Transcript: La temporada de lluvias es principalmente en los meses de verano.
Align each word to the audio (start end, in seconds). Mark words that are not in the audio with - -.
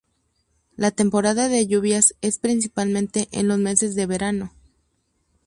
La 0.77 0.89
temporada 0.89 1.47
de 1.47 1.67
lluvias 1.67 2.15
es 2.21 2.39
principalmente 2.39 3.27
en 3.31 3.47
los 3.47 3.59
meses 3.59 3.93
de 3.93 4.07
verano. 4.07 4.51